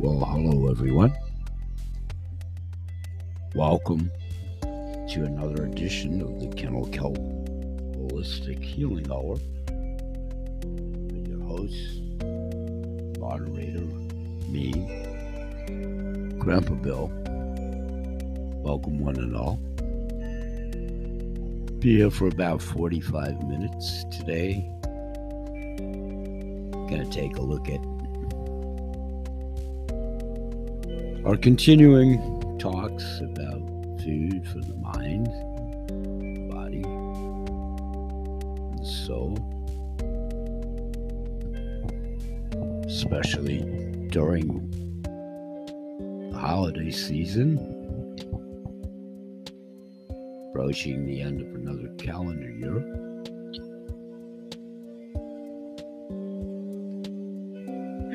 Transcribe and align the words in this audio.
Well, 0.00 0.24
hello 0.24 0.70
everyone. 0.70 1.12
Welcome 3.56 4.12
to 4.62 5.24
another 5.24 5.64
edition 5.64 6.22
of 6.22 6.38
the 6.38 6.46
Kennel 6.54 6.86
Kelp 6.90 7.16
Holistic 7.16 8.62
Healing 8.62 9.10
Hour. 9.10 9.38
With 11.10 11.26
your 11.26 11.42
host, 11.42 12.00
moderator, 13.18 13.86
me, 14.46 14.70
Grandpa 16.38 16.74
Bill. 16.74 17.10
Welcome, 18.62 19.00
one 19.00 19.16
and 19.16 19.34
all. 19.34 19.56
Be 21.80 21.96
here 21.96 22.12
for 22.12 22.28
about 22.28 22.62
45 22.62 23.42
minutes 23.48 24.04
today. 24.16 24.64
Gonna 26.88 27.10
take 27.10 27.36
a 27.36 27.42
look 27.42 27.68
at 27.68 27.80
our 31.28 31.36
continuing 31.36 32.58
talks 32.58 33.20
about 33.20 33.60
food 34.00 34.48
for 34.50 34.60
the 34.60 34.74
mind, 34.76 35.26
body, 36.50 36.82
and 38.72 38.86
soul, 38.86 39.36
especially 42.86 43.58
during 44.08 44.70
the 46.32 46.38
holiday 46.38 46.90
season, 46.90 47.58
approaching 50.48 51.04
the 51.04 51.20
end 51.20 51.42
of 51.42 51.54
another 51.54 51.88
calendar 51.98 52.50
year. 52.50 52.78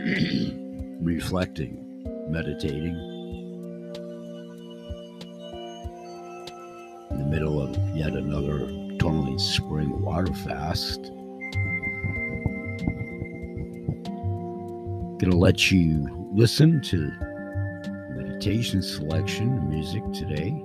Reflecting, 0.99 1.92
meditating, 2.33 2.95
in 7.11 7.19
the 7.19 7.25
middle 7.25 7.61
of 7.61 7.77
yet 7.95 8.13
another 8.13 8.65
tourmaline 8.97 9.37
spring 9.37 10.01
water 10.01 10.33
fast. 10.33 10.99
Gonna 15.19 15.37
let 15.37 15.69
you 15.69 16.27
listen 16.33 16.81
to 16.81 17.11
meditation 18.17 18.81
selection 18.81 19.69
music 19.69 20.01
today. 20.11 20.59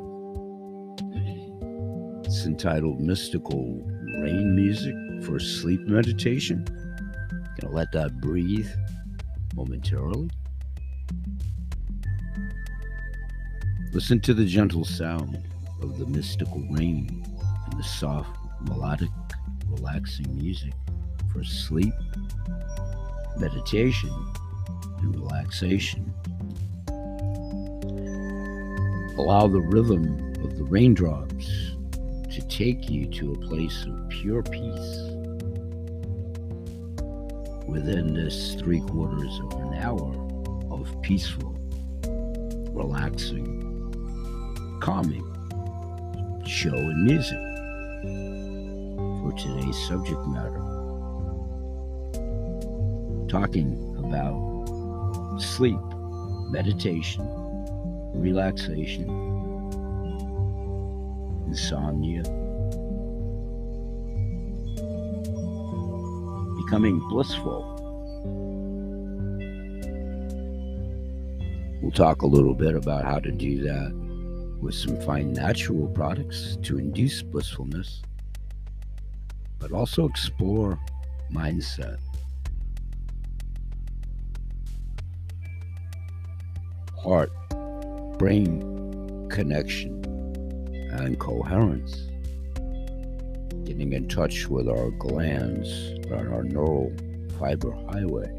It's 2.24 2.46
entitled 2.46 2.98
Mystical 2.98 3.86
Rain 4.22 4.56
Music 4.56 4.94
for 5.22 5.38
Sleep 5.38 5.82
Meditation. 5.82 6.64
Gonna 7.60 7.74
let 7.74 7.92
that 7.92 8.22
breathe 8.22 8.70
momentarily. 9.54 10.30
Listen 13.92 14.20
to 14.20 14.34
the 14.34 14.44
gentle 14.44 14.84
sound 14.84 15.42
of 15.82 15.98
the 15.98 16.06
mystical 16.06 16.60
rain 16.70 17.24
and 17.70 17.80
the 17.80 17.82
soft, 17.82 18.38
melodic, 18.60 19.08
relaxing 19.66 20.36
music 20.36 20.74
for 21.32 21.42
sleep, 21.42 21.94
meditation, 23.38 24.12
and 24.98 25.16
relaxation. 25.16 26.12
Allow 29.16 29.48
the 29.48 29.60
rhythm 29.60 30.04
of 30.44 30.58
the 30.58 30.64
raindrops 30.64 31.46
to 32.30 32.46
take 32.48 32.90
you 32.90 33.06
to 33.06 33.32
a 33.32 33.38
place 33.38 33.84
of 33.84 34.08
pure 34.10 34.42
peace. 34.42 34.98
Within 37.66 38.12
this 38.14 38.54
three 38.54 38.80
quarters 38.80 39.40
of 39.44 39.52
an 39.62 39.74
hour 39.74 40.14
of 40.70 40.94
peaceful, 41.02 41.56
relaxing, 42.72 43.57
calming 44.80 45.24
show 46.46 46.74
and 46.74 47.04
music 47.04 47.38
for 49.20 49.32
today's 49.36 49.76
subject 49.86 50.26
matter. 50.28 50.62
Talking 53.28 53.76
about 53.98 55.38
sleep, 55.38 55.78
meditation, 56.50 57.26
relaxation, 58.14 59.08
insomnia, 61.46 62.22
becoming 66.64 67.00
blissful. 67.08 67.74
We'll 71.82 71.92
talk 71.92 72.22
a 72.22 72.26
little 72.26 72.54
bit 72.54 72.74
about 72.74 73.04
how 73.04 73.18
to 73.18 73.30
do 73.30 73.62
that 73.62 74.07
with 74.60 74.74
some 74.74 75.00
fine 75.02 75.32
natural 75.32 75.86
products 75.88 76.58
to 76.62 76.78
induce 76.78 77.22
blissfulness, 77.22 78.02
but 79.58 79.72
also 79.72 80.06
explore 80.06 80.78
mindset. 81.32 81.98
Heart, 87.02 87.30
brain 88.18 89.28
connection, 89.30 90.04
and 90.92 91.18
coherence. 91.18 92.08
Getting 93.64 93.92
in 93.92 94.08
touch 94.08 94.48
with 94.48 94.68
our 94.68 94.90
glands 94.92 95.68
on 96.10 96.32
our 96.32 96.42
neural 96.42 96.92
fiber 97.38 97.72
highway. 97.92 98.34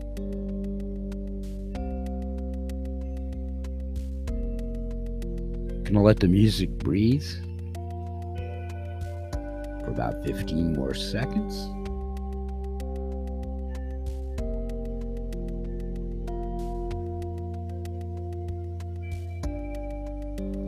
Gonna 5.90 6.04
let 6.04 6.20
the 6.20 6.28
music 6.28 6.70
breathe 6.78 7.26
for 9.80 9.88
about 9.88 10.24
15 10.24 10.74
more 10.74 10.94
seconds. 10.94 11.66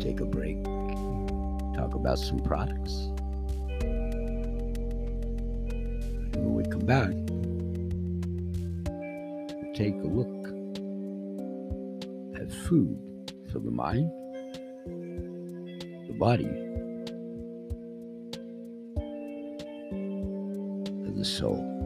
Take 0.03 0.21
a 0.21 0.25
break, 0.25 0.63
talk 1.75 1.93
about 1.93 2.17
some 2.17 2.39
products. 2.39 2.93
And 6.33 6.45
when 6.45 6.55
we 6.55 6.63
come 6.63 6.87
back, 6.87 7.13
we'll 9.53 9.73
take 9.75 9.93
a 9.93 10.07
look 10.07 10.47
at 12.41 12.51
food 12.51 12.97
for 13.51 13.59
the 13.59 13.69
mind 13.69 14.11
body 16.21 16.45
and 21.03 21.17
the 21.17 21.25
soul. 21.25 21.80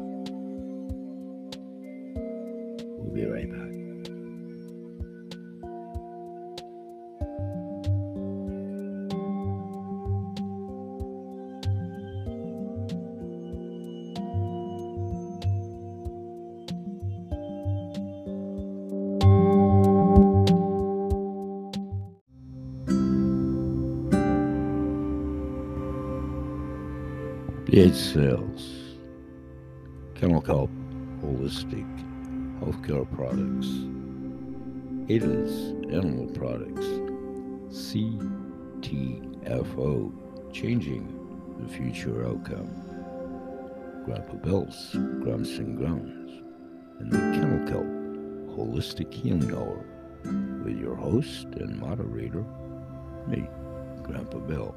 Sells 27.75 28.96
Kennel 30.16 30.40
Kelp 30.40 30.69
Holistic 31.22 31.86
Healthcare 32.62 33.06
Products. 33.13 33.68
Is 35.10 35.74
Animal 35.92 36.27
Products. 36.27 36.86
CTFO, 38.80 38.94
Changing 40.54 41.04
the 41.60 41.68
Future 41.68 42.25
Outcome. 42.25 42.72
Grandpa 44.06 44.36
Bill's 44.36 44.92
Grumps 45.22 45.57
and 45.57 45.77
Grounds. 45.77 46.31
And 47.01 47.12
the 47.12 47.18
Kelp 47.69 47.83
Holistic 48.56 49.13
Healing 49.13 49.54
Hour 49.54 49.83
with 50.63 50.80
your 50.80 50.95
host 50.95 51.48
and 51.57 51.77
moderator, 51.77 52.45
me, 53.27 53.50
Grandpa 54.01 54.38
Bill 54.38 54.74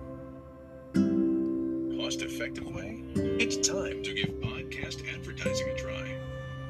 cost 2.09 2.23
effective 2.23 2.65
way? 2.75 3.03
It's 3.17 3.69
time 3.69 4.03
to 4.03 4.15
give 4.15 4.31
podcast 4.41 5.03
advertising 5.15 5.69
a 5.69 5.75
try. 5.75 6.17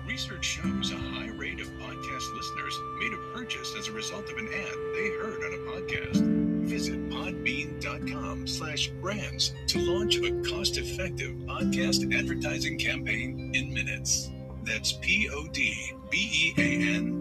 Research 0.04 0.44
shows 0.44 0.90
a 0.90 0.96
high 0.96 1.28
rate 1.28 1.60
of 1.60 1.68
podcast 1.74 2.34
listeners 2.34 2.76
made 2.98 3.12
a 3.12 3.18
purchase 3.32 3.72
as 3.78 3.86
a 3.86 3.92
result 3.92 4.28
of 4.28 4.36
an 4.36 4.48
ad 4.48 4.76
they 4.96 5.10
heard 5.10 5.44
on 5.44 5.54
a 5.54 5.58
podcast. 5.70 6.22
Visit 6.64 7.08
podbean.com 7.10 8.48
slash 8.48 8.88
brands 9.00 9.54
to 9.68 9.78
launch 9.78 10.16
a 10.16 10.32
cost-effective 10.42 11.36
podcast 11.46 12.12
advertising 12.12 12.76
campaign 12.76 13.52
in 13.54 13.72
minutes. 13.72 14.30
That's 14.64 14.94
P-O-D-B-E-A-N 14.94 16.08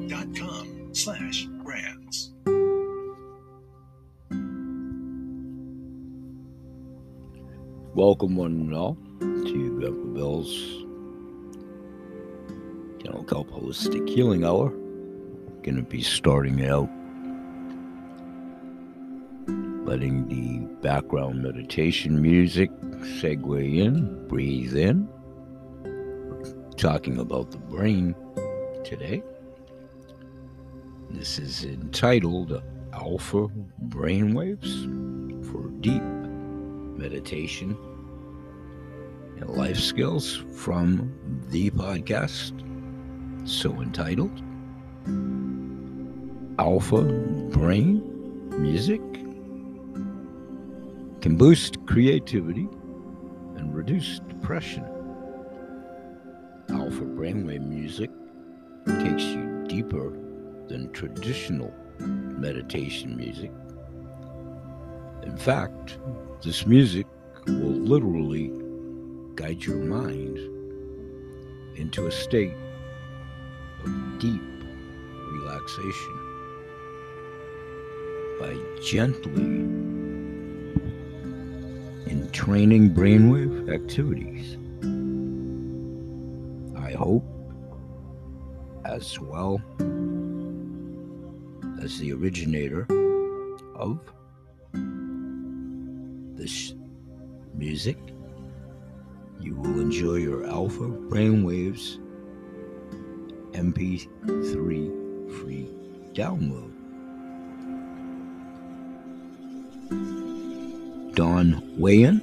dot 0.07 0.35
com 0.35 0.89
slash 0.91 1.46
Welcome, 7.97 8.35
one 8.35 8.51
and 8.51 8.75
all, 8.75 8.95
to 9.21 9.79
Grandpa 9.79 10.13
Bill's 10.13 10.55
Kennel 13.03 13.23
Kelp 13.23 13.49
Holistic 13.49 14.07
Healing 14.07 14.45
Hour. 14.45 14.69
Going 15.63 15.77
to 15.77 15.81
be 15.81 16.03
starting 16.03 16.63
out 16.63 16.87
letting 19.83 20.27
the 20.27 20.59
background 20.83 21.41
meditation 21.41 22.21
music 22.21 22.69
segue 23.19 23.77
in, 23.79 24.27
breathe 24.27 24.77
in. 24.77 25.09
Talking 26.77 27.17
about 27.17 27.49
the 27.49 27.57
brain 27.57 28.13
today. 28.83 29.23
This 31.09 31.39
is 31.39 31.65
entitled 31.65 32.61
Alpha 32.93 33.47
Brainwaves 33.87 34.83
for 35.51 35.67
Deep 35.81 36.03
Meditation 36.99 37.75
and 39.39 39.49
Life 39.51 39.79
Skills 39.79 40.43
from 40.53 41.13
the 41.49 41.69
podcast, 41.71 42.53
so 43.47 43.81
entitled 43.81 44.31
Alpha 46.59 47.03
Brain 47.51 48.01
Music 48.61 49.01
can 51.21 51.35
boost 51.35 51.85
creativity 51.85 52.67
and 53.57 53.75
reduce 53.75 54.19
depression. 54.27 54.83
Alpha 56.69 57.05
brainwave 57.05 57.67
music 57.67 58.09
takes 58.85 59.23
you 59.23 59.65
deeper 59.67 60.11
than 60.67 60.91
traditional 60.91 61.73
meditation 61.99 63.15
music. 63.15 63.51
In 65.23 65.37
fact, 65.37 65.97
this 66.43 66.65
music 66.65 67.05
will 67.47 67.71
literally 67.71 68.51
guide 69.37 69.63
your 69.63 69.77
mind 69.77 70.39
into 71.75 72.07
a 72.07 72.11
state 72.11 72.55
of 73.83 74.19
deep 74.19 74.41
relaxation 75.31 76.17
by 78.39 78.57
gently 78.81 79.43
entraining 82.11 82.89
brainwave 82.89 83.71
activities. 83.71 84.57
I 86.75 86.93
hope 86.93 87.23
as 88.85 89.19
well 89.19 89.61
as 91.83 91.99
the 91.99 92.11
originator 92.11 92.87
of 93.75 93.99
this 96.35 96.73
music, 97.53 97.99
you 99.47 99.55
will 99.55 99.79
enjoy 99.79 100.15
your 100.15 100.45
alpha 100.45 100.83
brainwaves 100.83 101.99
MP3 103.53 104.11
free 105.39 105.69
download. 106.11 106.73
Don 111.15 111.63
Wayne, 111.77 112.19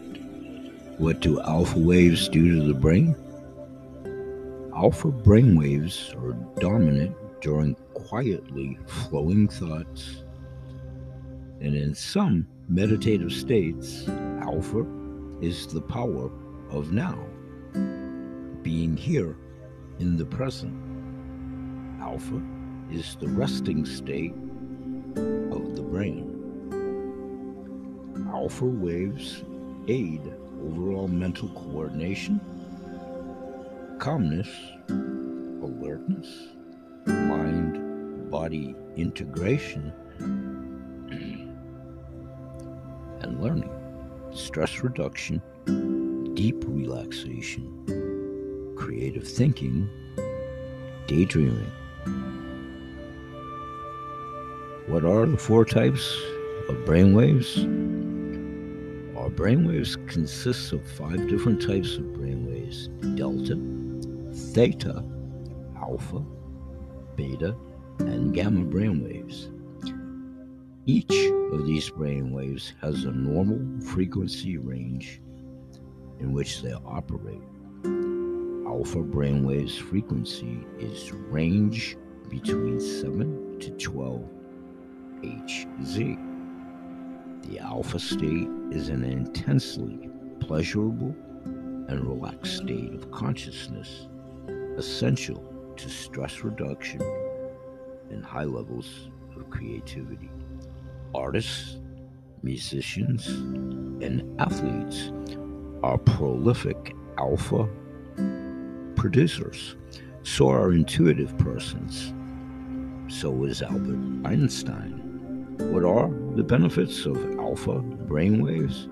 what 0.99 1.21
do 1.21 1.41
alpha 1.41 1.79
waves 1.79 2.29
do 2.29 2.57
to 2.57 2.67
the 2.67 2.75
brain? 2.75 3.17
Alpha 4.77 5.11
brainwaves 5.11 6.15
are 6.23 6.35
dominant 6.61 7.17
during 7.41 7.75
quietly 7.95 8.79
flowing 8.87 9.49
thoughts, 9.49 10.25
and 11.63 11.75
in 11.75 11.95
some 11.95 12.47
meditative 12.69 13.33
states, 13.33 14.07
alpha 14.43 14.85
is 15.41 15.67
the 15.69 15.81
power 15.81 16.31
of 16.75 16.93
now, 16.93 17.17
being 18.63 18.97
here 18.97 19.37
in 20.01 20.17
the 20.17 20.25
present. 20.25 20.75
Alpha 22.01 22.43
is 22.91 23.17
the 23.21 23.29
resting 23.29 23.87
state 23.87 24.35
of 25.53 25.77
the 25.77 25.83
brain. 25.83 26.31
Alpha 28.29 28.65
waves 28.65 29.45
aid 29.87 30.21
overall 30.67 31.07
mental 31.07 31.49
coordination, 31.51 32.41
calmness, 34.01 34.49
alertness, 34.89 36.49
mind 37.07 38.31
body 38.33 38.75
integration, 38.97 39.93
and 43.21 43.41
learning, 43.41 43.71
stress 44.33 44.81
reduction, 44.81 45.41
deep 46.35 46.65
relaxation, 46.67 48.75
creative 48.77 49.27
thinking, 49.27 49.89
daydreaming. 51.07 51.71
What 54.89 55.05
are 55.05 55.27
the 55.27 55.39
four 55.39 55.65
types 55.65 56.13
of 56.69 56.75
brainwaves? 56.85 57.57
Our 59.17 59.31
brainwaves 59.31 59.97
consist 60.09 60.73
of 60.73 60.87
five 60.91 61.29
different 61.29 61.63
types 61.63 61.97
of 61.97 62.03
brainwaves 62.03 62.89
delta, 63.17 63.57
theta, 64.53 65.05
alpha, 65.77 66.25
beta, 67.15 67.55
and 68.01 68.35
gamma 68.35 68.65
brainwaves. 68.65 69.51
Each 70.87 71.31
of 71.53 71.65
these 71.65 71.91
brainwaves 71.91 72.73
has 72.83 73.05
a 73.05 73.13
normal 73.13 73.81
frequency 73.87 74.59
range 74.59 75.21
in 76.25 76.33
which 76.33 76.63
they 76.63 76.73
operate. 76.73 77.43
Alpha 78.67 79.03
brainwaves 79.03 79.79
frequency 79.79 80.65
is 80.79 81.13
range 81.13 81.99
between 82.31 82.81
7 82.81 83.59
to 83.61 83.71
12 83.73 84.31
Hz. 85.23 86.19
The 87.43 87.59
alpha 87.59 87.99
state 87.99 88.49
is 88.71 88.89
an 88.89 89.05
intensely 89.05 90.09
pleasurable 90.41 91.15
and 91.45 92.09
relaxed 92.09 92.57
state 92.57 92.95
of 92.95 93.11
consciousness, 93.11 94.09
essential 94.79 95.45
to 95.77 95.91
stress 95.91 96.41
reduction 96.41 97.03
and 98.11 98.25
high 98.25 98.45
levels 98.45 99.11
of 99.37 99.51
creativity. 99.51 100.31
Artists, 101.15 101.77
musicians, 102.43 103.27
and 103.27 104.41
athletes 104.41 105.11
are 105.85 105.99
prolific 105.99 106.97
alpha 107.19 107.69
producers. 108.97 109.77
So 110.23 110.49
are 110.49 110.73
intuitive 110.73 111.37
persons. 111.37 112.15
So 113.09 113.45
is 113.45 113.61
Albert 113.61 113.99
Einstein. 114.27 114.93
What 115.59 115.85
are 115.85 116.09
the 116.37 116.43
benefits 116.43 117.05
of 117.05 117.19
alpha 117.39 117.83
brainwaves? 118.09 118.89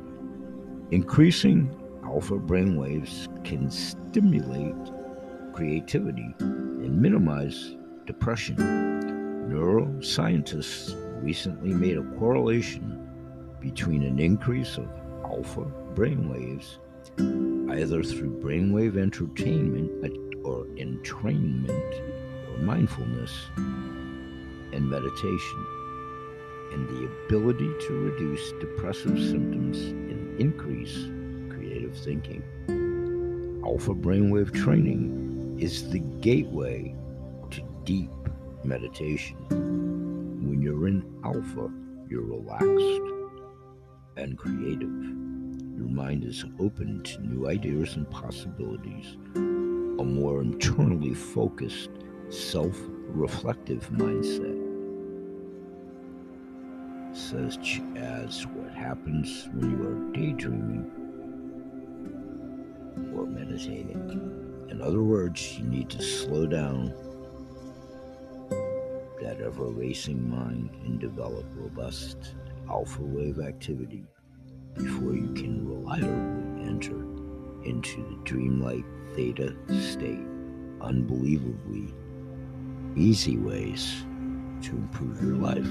Increasing 0.90 1.75
alpha 2.04 2.34
brainwaves 2.34 3.26
can 3.42 3.70
stimulate 3.70 4.92
creativity 5.54 6.34
and 6.40 7.00
minimize 7.00 7.75
depression. 8.04 8.56
Neuroscientists 9.49 10.94
recently 11.25 11.72
made 11.72 11.96
a 11.96 12.04
correlation 12.18 12.99
between 13.61 14.02
an 14.02 14.18
increase 14.18 14.76
of 14.76 14.90
alpha 15.32 15.64
brainwaves, 15.94 16.76
either 17.74 18.02
through 18.02 18.38
brainwave 18.42 18.98
entertainment 18.98 19.90
or 20.44 20.64
entrainment 20.76 22.50
or 22.50 22.58
mindfulness 22.58 23.32
and 23.56 24.88
meditation 24.88 25.66
and 26.72 26.88
the 26.88 27.04
ability 27.26 27.70
to 27.86 28.10
reduce 28.10 28.52
depressive 28.60 29.18
symptoms 29.18 29.78
and 29.78 30.40
increase 30.40 31.06
creative 31.54 31.96
thinking. 31.96 32.42
Alpha 33.64 33.94
brainwave 33.94 34.52
training 34.54 35.56
is 35.58 35.90
the 35.90 35.98
gateway 36.20 36.94
to 37.50 37.62
deep 37.84 38.10
meditation. 38.64 39.36
When 39.48 40.60
you're 40.60 40.88
in 40.88 41.04
alpha, 41.24 41.70
you're 42.08 42.22
relaxed 42.22 43.12
and 44.16 44.37
creative. 44.37 44.90
Your 45.76 45.88
mind 45.88 46.25
is 46.25 46.45
open 46.59 47.02
to 47.02 47.26
new 47.26 47.49
ideas 47.49 47.97
and 47.97 48.09
possibilities. 48.11 49.16
A 49.35 50.04
more 50.04 50.42
internally 50.42 51.14
focused, 51.14 51.90
self 52.28 52.76
reflective 53.09 53.88
mindset 53.90 54.62
such 57.14 57.83
as 57.95 58.47
what 58.47 58.73
happens 58.73 59.49
when 59.52 59.71
you 59.71 59.87
are 59.87 60.12
daydreaming 60.12 60.90
or 63.14 63.26
meditating. 63.26 64.66
In 64.71 64.81
other 64.81 65.02
words, 65.02 65.59
you 65.59 65.64
need 65.64 65.90
to 65.90 66.02
slow 66.02 66.47
down 66.47 66.95
that 69.21 69.40
ever 69.40 69.66
racing 69.66 70.28
mind 70.28 70.71
and 70.85 70.99
develop 70.99 71.45
robust 71.54 72.35
alpha 72.71 73.02
wave 73.02 73.38
activity 73.40 74.04
before 74.75 75.14
you 75.14 75.33
can 75.35 75.66
reliably 75.66 76.66
enter 76.69 77.02
into 77.64 78.02
the 78.02 78.21
dreamlike 78.25 78.85
theta 79.14 79.54
state. 79.81 80.26
Unbelievably 80.81 81.95
easy 82.97 83.37
ways 83.38 84.04
to 84.62 84.71
improve 84.71 85.23
your 85.23 85.37
life. 85.37 85.66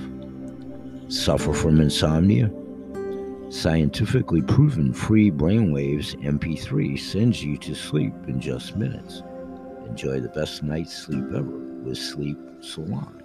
Suffer 1.12 1.54
from 1.54 1.82
insomnia? 1.82 2.52
Scientifically 3.50 4.42
proven 4.42 4.94
free 4.94 5.30
brainwaves 5.30 6.16
MP3 6.24 6.98
sends 6.98 7.44
you 7.44 7.58
to 7.58 7.76
sleep 7.76 8.14
in 8.28 8.40
just 8.40 8.78
minutes. 8.78 9.22
Enjoy 9.86 10.22
the 10.22 10.30
best 10.30 10.64
night's 10.64 10.96
sleep 10.96 11.26
ever 11.36 11.58
with 11.84 11.98
Sleep 11.98 12.38
Salon, 12.62 13.22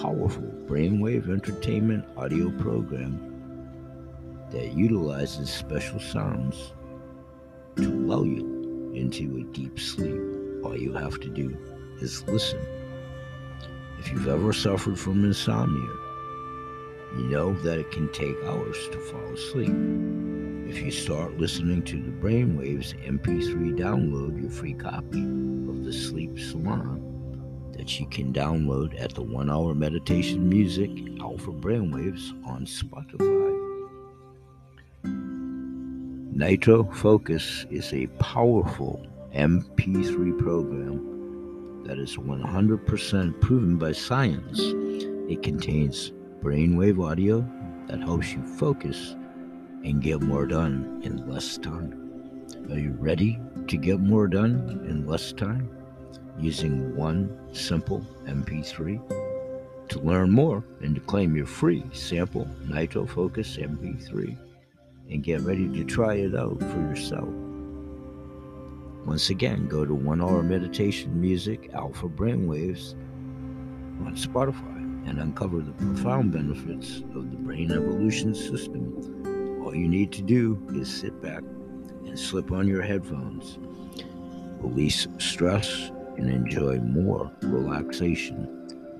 powerful 0.00 0.44
brainwave 0.66 1.28
entertainment 1.28 2.04
audio 2.16 2.50
program 2.52 3.18
that 4.52 4.72
utilizes 4.74 5.50
special 5.50 5.98
sounds 5.98 6.72
to 7.74 7.90
lull 7.90 8.24
you 8.24 8.92
into 8.94 9.38
a 9.38 9.52
deep 9.52 9.76
sleep. 9.76 10.20
All 10.62 10.78
you 10.78 10.92
have 10.92 11.18
to 11.18 11.28
do 11.28 11.56
is 12.00 12.22
listen. 12.28 12.64
If 13.98 14.12
you've 14.12 14.28
ever 14.28 14.52
suffered 14.52 14.96
from 14.96 15.24
insomnia, 15.24 15.90
you 17.16 17.24
know 17.24 17.54
that 17.64 17.80
it 17.80 17.90
can 17.90 18.08
take 18.12 18.36
hours 18.44 18.78
to 18.92 19.00
fall 19.00 19.32
asleep. 19.32 19.74
If 20.70 20.80
you 20.80 20.92
start 20.92 21.38
listening 21.38 21.82
to 21.82 22.00
the 22.00 22.12
Brainwaves 22.12 22.94
MP3, 23.04 23.76
download 23.76 24.40
your 24.40 24.50
free 24.50 24.74
copy 24.74 25.22
of 25.22 25.84
the 25.84 25.92
Sleep 25.92 26.38
Salon 26.38 27.07
that 27.88 27.98
you 27.98 28.06
can 28.06 28.34
download 28.34 29.00
at 29.00 29.14
the 29.14 29.22
One 29.22 29.48
Hour 29.48 29.74
Meditation 29.74 30.46
Music 30.46 30.90
Alpha 31.22 31.50
Brainwaves 31.50 32.32
on 32.46 32.66
Spotify. 32.66 33.54
Nitro 36.34 36.84
Focus 36.92 37.64
is 37.70 37.90
a 37.94 38.06
powerful 38.18 39.06
MP3 39.34 40.38
program 40.38 41.82
that 41.86 41.98
is 41.98 42.18
100% 42.18 43.40
proven 43.40 43.78
by 43.78 43.92
science. 43.92 44.60
It 45.32 45.42
contains 45.42 46.12
brainwave 46.42 47.02
audio 47.02 47.40
that 47.86 48.00
helps 48.00 48.34
you 48.34 48.46
focus 48.58 49.16
and 49.82 50.02
get 50.02 50.20
more 50.20 50.44
done 50.44 51.00
in 51.02 51.26
less 51.26 51.56
time. 51.56 51.94
Are 52.70 52.78
you 52.78 52.94
ready 52.98 53.40
to 53.66 53.78
get 53.78 53.98
more 53.98 54.28
done 54.28 54.84
in 54.86 55.06
less 55.06 55.32
time 55.32 55.70
using 56.38 56.94
one 56.96 57.36
simple 57.52 58.04
MP3? 58.26 59.88
To 59.88 60.00
learn 60.00 60.30
more 60.30 60.64
and 60.80 60.94
to 60.94 61.00
claim 61.00 61.34
your 61.34 61.46
free 61.46 61.84
sample 61.92 62.48
Nitro 62.66 63.06
Focus 63.06 63.56
MP3 63.56 64.36
and 65.10 65.22
get 65.22 65.40
ready 65.40 65.68
to 65.68 65.84
try 65.84 66.14
it 66.14 66.34
out 66.34 66.60
for 66.60 66.78
yourself. 66.80 67.28
Once 69.06 69.30
again, 69.30 69.66
go 69.66 69.86
to 69.86 69.94
One 69.94 70.20
Hour 70.20 70.42
Meditation 70.42 71.18
Music 71.18 71.70
Alpha 71.72 72.08
Brainwaves 72.08 72.92
on 74.04 74.14
Spotify 74.14 74.76
and 75.08 75.18
uncover 75.18 75.60
the 75.60 75.72
profound 75.72 76.32
benefits 76.32 76.98
of 77.14 77.30
the 77.30 77.36
brain 77.38 77.72
evolution 77.72 78.34
system. 78.34 79.62
All 79.64 79.74
you 79.74 79.88
need 79.88 80.12
to 80.12 80.22
do 80.22 80.62
is 80.74 80.94
sit 80.94 81.22
back 81.22 81.42
and 82.04 82.18
slip 82.18 82.52
on 82.52 82.68
your 82.68 82.82
headphones, 82.82 83.58
release 84.60 85.06
stress, 85.16 85.90
and 86.18 86.30
enjoy 86.30 86.78
more 86.80 87.30
relaxation. 87.42 88.46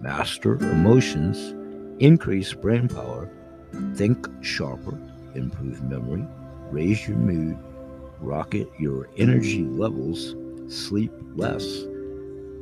Master 0.01 0.55
emotions, 0.55 1.55
increase 1.99 2.55
brain 2.55 2.89
power, 2.89 3.29
think 3.95 4.27
sharper, 4.41 4.99
improve 5.35 5.83
memory, 5.83 6.27
raise 6.71 7.07
your 7.07 7.19
mood, 7.19 7.59
rocket 8.21 8.69
your 8.79 9.09
energy 9.17 9.65
levels, 9.65 10.35
sleep 10.69 11.13
less 11.35 11.85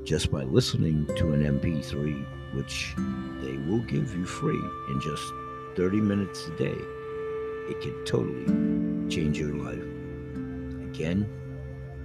just 0.05 0.31
by 0.31 0.45
listening 0.45 1.05
to 1.17 1.33
an 1.33 1.43
MP3, 1.61 2.55
which 2.55 2.95
they 3.43 3.57
will 3.69 3.81
give 3.81 4.15
you 4.15 4.25
free 4.25 4.61
in 4.89 5.01
just 5.01 5.33
30 5.75 6.01
minutes 6.01 6.47
a 6.47 6.51
day. 6.53 6.79
It 7.69 7.81
can 7.81 8.05
totally 8.05 8.47
change 9.11 9.39
your 9.39 9.55
life. 9.55 9.83
Again, 10.95 11.29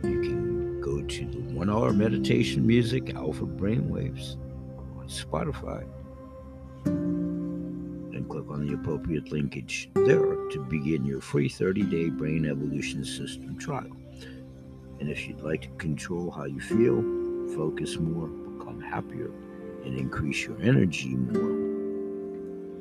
you 0.04 0.20
can 0.22 0.51
to 1.08 1.26
the 1.26 1.40
one 1.54 1.70
hour 1.70 1.92
meditation 1.94 2.66
music 2.66 3.16
Alpha 3.16 3.46
Brainwaves 3.46 4.36
on 4.98 5.08
Spotify 5.08 5.84
and 6.86 8.30
click 8.30 8.50
on 8.50 8.68
the 8.68 8.74
appropriate 8.74 9.32
linkage 9.32 9.90
there 9.96 10.36
to 10.50 10.66
begin 10.70 11.04
your 11.06 11.22
free 11.22 11.50
30 11.50 11.84
day 11.84 12.10
brain 12.10 12.46
evolution 12.46 13.04
system 13.04 13.58
trial. 13.58 13.92
And 15.00 15.10
if 15.10 15.28
you'd 15.28 15.42
like 15.42 15.64
to 15.64 15.70
control 15.78 16.30
how 16.30 16.46
you 16.46 16.60
feel, 16.60 17.02
focus 17.56 17.98
more, 17.98 18.28
become 18.28 18.80
happier, 18.80 19.32
and 19.84 19.98
increase 19.98 20.46
your 20.46 20.62
energy 20.62 21.16
more, 21.16 21.58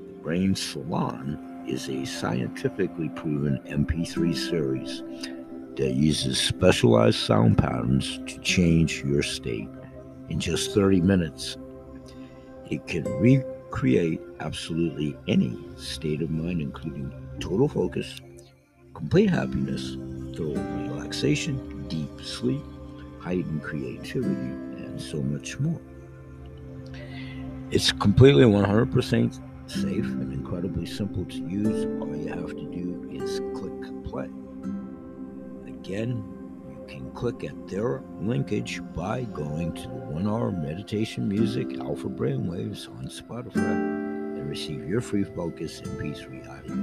the 0.07 0.15
Brain 0.23 0.55
Salon 0.55 1.65
is 1.67 1.89
a 1.89 2.05
scientifically 2.05 3.09
proven 3.11 3.59
MP3 3.67 4.37
series 4.37 5.03
that 5.81 5.95
uses 5.95 6.39
specialized 6.39 7.19
sound 7.19 7.57
patterns 7.57 8.21
to 8.27 8.39
change 8.41 9.03
your 9.03 9.23
state 9.23 9.67
in 10.29 10.39
just 10.39 10.75
30 10.75 11.01
minutes. 11.01 11.57
It 12.71 12.87
can 12.87 13.05
recreate 13.19 14.21
absolutely 14.41 15.17
any 15.27 15.59
state 15.79 16.21
of 16.21 16.29
mind, 16.29 16.61
including 16.61 17.11
total 17.41 17.67
focus, 17.67 18.21
complete 18.93 19.31
happiness, 19.31 19.97
total 20.37 20.63
relaxation, 20.83 21.89
deep 21.89 22.11
sleep, 22.21 22.63
heightened 23.19 23.63
creativity, 23.63 24.51
and 24.85 25.01
so 25.01 25.23
much 25.23 25.59
more. 25.61 25.81
It's 27.71 27.91
completely 27.91 28.45
100% 28.45 29.41
safe 29.71 30.05
and 30.05 30.31
incredibly 30.31 30.85
simple 30.85 31.25
to 31.25 31.37
use. 31.37 31.87
All 32.03 32.15
you 32.15 32.29
have 32.29 32.51
to 32.51 32.71
do 32.71 33.09
is 33.11 33.41
click 33.59 34.05
play. 34.05 34.29
Again, 35.91 36.23
you 36.71 36.79
can 36.87 37.11
click 37.15 37.43
at 37.43 37.67
their 37.67 38.05
linkage 38.21 38.81
by 38.95 39.25
going 39.25 39.73
to 39.73 39.83
the 39.83 39.89
one 39.89 40.29
hour 40.29 40.53
meditation 40.53 41.29
music 41.29 41.81
Alpha 41.81 42.07
Brainwaves 42.07 42.89
on 42.97 43.09
Spotify 43.09 43.57
and 43.57 44.49
receive 44.49 44.89
your 44.89 45.01
free 45.01 45.25
focus 45.25 45.81
MP3 45.81 46.49
audio, 46.49 46.75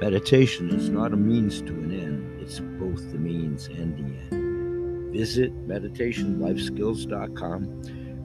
Meditation 0.00 0.68
is 0.68 0.90
not 0.90 1.14
a 1.14 1.16
means 1.16 1.62
to 1.62 1.72
an 1.72 1.90
end, 1.90 2.38
it's 2.38 2.60
both 2.60 3.10
the 3.12 3.18
means 3.18 3.68
and 3.68 3.96
the 3.96 4.02
end. 4.36 5.10
Visit 5.10 5.66
meditationlifeskills.com 5.66 7.64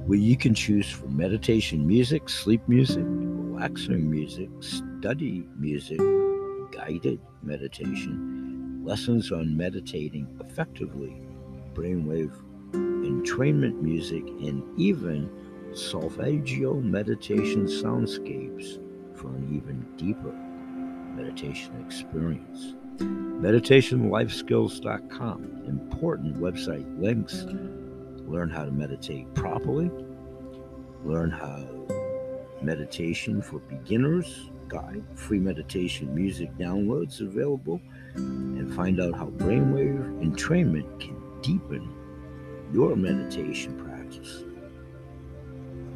where 0.06 0.20
you 0.20 0.36
can 0.36 0.54
choose 0.54 0.90
from 0.90 1.16
meditation 1.16 1.88
music, 1.88 2.28
sleep 2.28 2.62
music, 2.68 3.06
relaxing 3.06 4.12
music, 4.12 4.50
study 4.60 5.48
music, 5.58 6.01
guided 6.74 7.22
meditation, 7.42 8.82
lessons 8.84 9.32
on 9.32 9.56
meditating 9.56 10.28
effectively, 10.46 11.16
brainwave 11.74 12.34
entrainment 12.74 13.82
music, 13.82 14.28
and 14.28 14.62
even 14.78 15.30
solfeggio 15.72 16.74
meditation 16.84 17.63
soundscapes 17.66 18.78
for 19.16 19.30
an 19.30 19.56
even 19.56 19.86
deeper 19.96 20.36
meditation 21.15 21.72
experience. 21.86 22.74
MeditationLifeSkills.com, 22.98 25.63
important 25.68 26.38
website 26.38 27.01
links. 27.01 27.46
Learn 28.27 28.50
how 28.50 28.65
to 28.65 28.72
meditate 28.72 29.34
properly, 29.34 29.89
learn 31.03 31.32
how 31.32 31.65
meditation 32.62 33.41
for 33.41 33.60
beginners 33.60 34.51
guide, 34.72 35.03
free 35.15 35.39
meditation 35.39 36.13
music 36.15 36.50
downloads 36.58 37.20
available, 37.20 37.82
and 38.15 38.74
find 38.74 39.01
out 39.01 39.13
how 39.13 39.25
brainwave 39.25 40.24
entrainment 40.24 41.00
can 41.00 41.22
deepen 41.41 41.94
your 42.72 42.96
meditation 42.96 43.77
practice. 43.84 44.46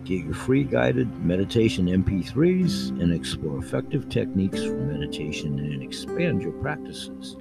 Get 0.06 0.24
your 0.24 0.34
free 0.34 0.64
guided 0.64 1.14
meditation 1.26 1.88
MP3s 1.88 3.02
and 3.02 3.12
explore 3.12 3.58
effective 3.60 4.08
techniques 4.08 4.64
for 4.64 4.78
meditation 4.78 5.60
and 5.60 5.84
expand 5.84 6.42
your 6.42 6.54
practices. 6.54 7.36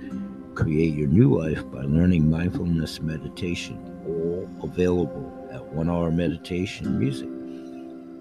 Create 0.55 0.95
your 0.95 1.09
new 1.09 1.39
life 1.39 1.63
by 1.71 1.83
learning 1.83 2.29
mindfulness 2.29 3.01
meditation, 3.01 3.79
all 4.07 4.49
available 4.69 5.49
at 5.53 5.65
One 5.65 5.89
Hour 5.89 6.11
Meditation 6.11 6.99
Music 6.99 7.29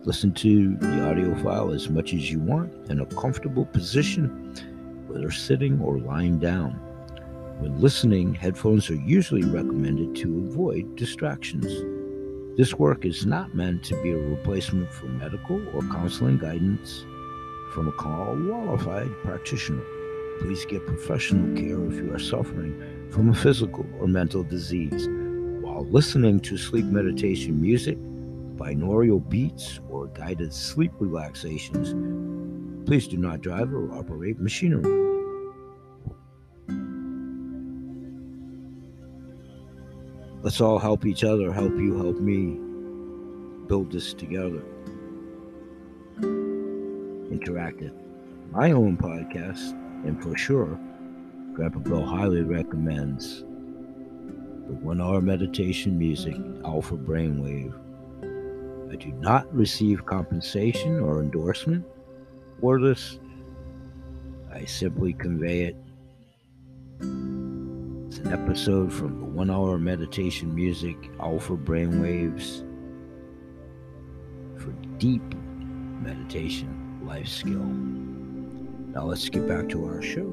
Listen 0.06 0.34
to 0.34 0.76
the 0.76 1.10
audio 1.10 1.34
file 1.42 1.72
as 1.72 1.90
much 1.90 2.14
as 2.14 2.30
you 2.30 2.38
want 2.38 2.74
in 2.90 3.00
a 3.00 3.06
comfortable 3.06 3.64
position, 3.64 4.54
whether 5.08 5.32
sitting 5.32 5.80
or 5.80 5.98
lying 5.98 6.40
down. 6.40 6.72
When 7.60 7.80
listening, 7.80 8.34
headphones 8.34 8.90
are 8.90 8.96
usually 8.96 9.44
recommended 9.44 10.14
to 10.18 10.40
avoid 10.40 10.98
distractions. 10.98 12.03
This 12.56 12.76
work 12.76 13.04
is 13.04 13.26
not 13.26 13.56
meant 13.56 13.84
to 13.86 14.00
be 14.04 14.12
a 14.12 14.18
replacement 14.18 14.94
for 14.94 15.08
medical 15.08 15.60
or 15.70 15.82
counseling 15.92 16.38
guidance 16.38 17.04
from 17.74 17.88
a 17.88 17.92
qualified 17.92 19.10
practitioner. 19.24 19.82
Please 20.40 20.64
get 20.64 20.86
professional 20.86 21.56
care 21.58 21.84
if 21.86 21.96
you 21.96 22.14
are 22.14 22.20
suffering 22.20 23.10
from 23.10 23.30
a 23.30 23.34
physical 23.34 23.88
or 24.00 24.08
mental 24.08 24.44
disease. 24.44 25.08
While 25.62 25.86
listening 25.86 26.42
to 26.42 26.56
sleep 26.56 26.86
meditation 26.86 27.60
music, 27.60 27.98
binaural 28.56 29.28
beats, 29.28 29.80
or 29.90 30.06
guided 30.08 30.54
sleep 30.54 30.92
relaxations, 31.00 31.96
please 32.86 33.08
do 33.08 33.18
not 33.18 33.42
drive 33.42 33.74
or 33.74 33.92
operate 33.94 34.40
machinery. 34.40 35.03
Let's 40.44 40.60
all 40.60 40.78
help 40.78 41.06
each 41.06 41.24
other, 41.24 41.54
help 41.54 41.72
you, 41.78 41.96
help 41.96 42.20
me 42.20 42.58
build 43.68 43.94
this 43.94 44.14
together. 44.14 44.62
Interactive. 47.32 47.94
My 48.52 48.72
own 48.72 48.98
podcast, 48.98 49.72
and 50.06 50.22
for 50.22 50.38
sure, 50.38 50.78
Grandpa 51.54 51.80
Bill 51.80 52.06
highly 52.06 52.42
recommends 52.42 53.46
the 54.68 54.74
one 54.82 55.00
hour 55.00 55.22
meditation 55.22 55.98
music, 55.98 56.36
Alpha 56.66 56.98
Brainwave. 56.98 57.74
I 58.92 58.98
do 58.98 59.14
not 59.14 59.52
receive 59.56 60.06
compensation 60.06 61.00
or 61.00 61.22
endorsement 61.22 61.86
for 62.60 62.82
this. 62.82 63.18
I 64.54 64.66
simply 64.66 65.14
convey 65.14 65.68
it 65.68 65.78
an 68.24 68.34
episode 68.34 68.92
from 68.92 69.20
the 69.20 69.26
one 69.26 69.50
hour 69.50 69.78
meditation 69.78 70.54
music, 70.54 71.12
Alpha 71.20 71.58
Brainwaves, 71.58 72.62
for 74.58 74.72
deep 74.98 75.24
meditation 76.02 77.02
life 77.06 77.28
skill. 77.28 77.64
Now 78.94 79.06
let's 79.06 79.28
get 79.30 79.48
back 79.48 79.70
to 79.70 79.86
our 79.86 80.02
show 80.02 80.26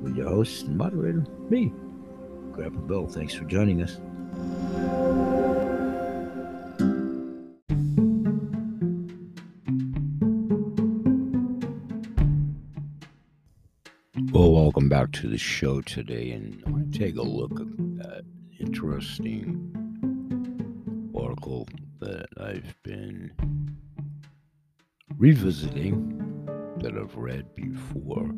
with 0.00 0.16
your 0.16 0.28
host 0.28 0.66
and 0.66 0.76
moderator, 0.76 1.24
me, 1.48 1.72
Grandpa 2.52 2.80
Bill. 2.80 3.06
Thanks 3.06 3.34
for 3.34 3.44
joining 3.44 3.82
us. 3.82 3.98
To 15.20 15.28
the 15.28 15.38
show 15.38 15.80
today, 15.80 16.32
and 16.32 16.92
take 16.92 17.16
a 17.16 17.22
look 17.22 17.58
at 17.58 17.66
that 17.96 18.22
interesting 18.60 19.72
article 21.18 21.66
that 22.00 22.26
I've 22.38 22.74
been 22.82 23.32
revisiting 25.16 26.44
that 26.82 26.98
I've 26.98 27.16
read 27.16 27.54
before. 27.54 28.30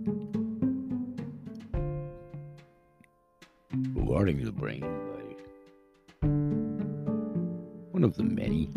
Regarding 3.95 4.45
the 4.45 4.53
brain 4.53 4.83
by 4.83 6.29
one 7.91 8.05
of 8.05 8.17
the 8.17 8.23
many 8.23 8.71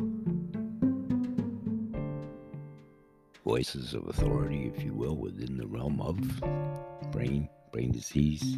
voices 3.46 3.94
of 3.94 4.08
authority, 4.08 4.72
if 4.76 4.84
you 4.84 4.96
will, 4.96 5.18
within 5.18 5.58
the 5.58 5.68
realm 5.68 6.02
of 6.02 6.18
brain, 7.12 7.48
brain 7.72 7.92
disease. 7.92 8.58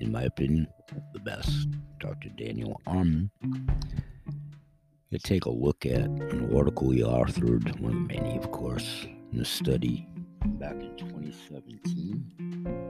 In 0.00 0.10
my 0.12 0.22
opinion, 0.22 0.66
the 1.12 1.20
best, 1.20 1.68
Dr. 2.00 2.30
Daniel 2.30 2.80
Amen. 2.86 3.30
You 5.10 5.18
take 5.18 5.44
a 5.44 5.50
look 5.50 5.86
at 5.86 6.00
an 6.00 6.52
article 6.56 6.90
he 6.90 7.00
authored, 7.00 7.78
one 7.80 7.92
of 7.92 8.00
many, 8.08 8.36
of 8.36 8.50
course, 8.50 9.06
in 9.32 9.40
a 9.40 9.44
study 9.44 10.08
back 10.44 10.72
in 10.72 10.96
2017. 10.96 12.84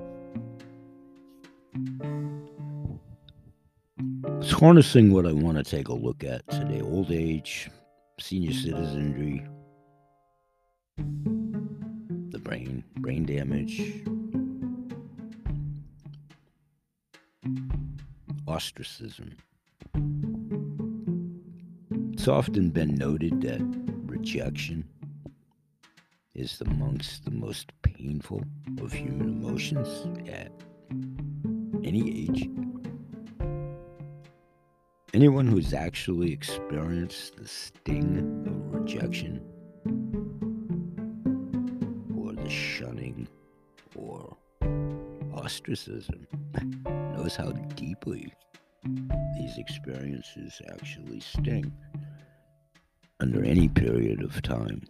It's 4.40 4.52
harnessing 4.52 5.12
what 5.12 5.26
I 5.26 5.32
want 5.32 5.58
to 5.58 5.64
take 5.64 5.88
a 5.88 5.94
look 5.94 6.24
at 6.24 6.48
today 6.48 6.80
old 6.80 7.10
age, 7.10 7.70
senior 8.18 8.52
citizenry, 8.52 9.46
the 10.96 12.38
brain, 12.38 12.84
brain 12.96 13.26
damage, 13.26 14.02
ostracism. 18.54 19.36
It's 22.12 22.28
often 22.28 22.70
been 22.70 22.94
noted 22.94 23.40
that 23.40 23.60
rejection 24.06 24.84
is 26.36 26.62
amongst 26.64 27.24
the 27.24 27.32
most 27.32 27.72
painful 27.82 28.44
of 28.80 28.92
human 28.92 29.28
emotions 29.28 29.88
at 30.28 30.52
any 31.82 32.28
age. 32.28 32.48
Anyone 35.12 35.48
who's 35.48 35.74
actually 35.74 36.32
experienced 36.32 37.36
the 37.36 37.48
sting 37.48 38.44
of 38.46 38.80
rejection 38.80 39.40
or 42.16 42.32
the 42.32 42.48
or 42.48 42.93
ostracism 45.44 46.26
knows 47.16 47.36
how 47.36 47.52
deeply 47.76 48.32
these 49.36 49.58
experiences 49.58 50.62
actually 50.72 51.20
sting 51.20 51.70
under 53.20 53.44
any 53.44 53.68
period 53.68 54.22
of 54.22 54.40
time. 54.40 54.80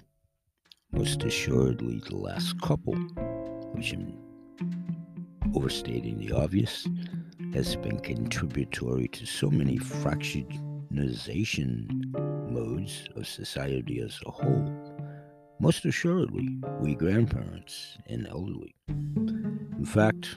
Most 0.93 1.25
assuredly, 1.25 2.01
the 2.09 2.17
last 2.17 2.61
couple, 2.61 2.95
which 3.75 3.93
I'm 3.93 4.17
overstating 5.57 6.19
the 6.19 6.31
obvious, 6.33 6.87
has 7.53 7.75
been 7.75 7.99
contributory 7.99 9.09
to 9.09 9.27
so 9.27 9.51
many 9.51 9.79
fractionization 9.79 12.15
modes 12.49 13.09
of 13.17 13.27
society 13.27 13.99
as 14.01 14.21
a 14.25 14.31
whole. 14.31 14.73
Most 15.59 15.85
assuredly, 15.85 16.61
we 16.81 16.95
grandparents 16.95 17.99
and 18.07 18.29
elderly. 18.29 18.77
In 18.89 19.85
fact, 19.85 20.37